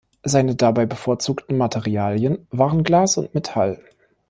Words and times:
Seine 0.23 0.55
dabei 0.55 0.87
bevorzugten 0.87 1.59
Materialien 1.59 2.47
waren 2.49 2.83
Glas 2.83 3.17
und 3.17 3.35
Metall. 3.35 3.85